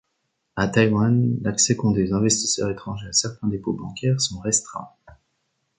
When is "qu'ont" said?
1.77-1.91